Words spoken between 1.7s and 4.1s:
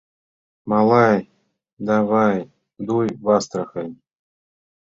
давай дуй в Астрахань!